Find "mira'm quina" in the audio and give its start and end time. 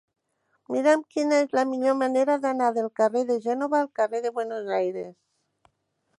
0.75-1.41